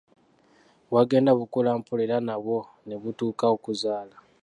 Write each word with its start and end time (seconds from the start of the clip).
Bwagenda 0.89 1.31
bukula 1.39 1.69
mpola 1.79 2.01
era 2.07 2.17
nabwo 2.27 2.57
ne 2.87 2.95
butuuka 3.01 3.45
okuzaala. 3.55 4.15